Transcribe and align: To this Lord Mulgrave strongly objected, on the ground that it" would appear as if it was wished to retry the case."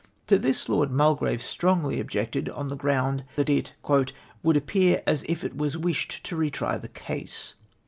To 0.25 0.39
this 0.39 0.67
Lord 0.67 0.89
Mulgrave 0.89 1.43
strongly 1.43 1.99
objected, 1.99 2.49
on 2.49 2.69
the 2.69 2.75
ground 2.75 3.23
that 3.35 3.51
it" 3.51 3.73
would 4.41 4.57
appear 4.57 5.03
as 5.05 5.23
if 5.29 5.43
it 5.43 5.55
was 5.55 5.77
wished 5.77 6.25
to 6.25 6.35
retry 6.35 6.81
the 6.81 6.89
case." 6.89 7.53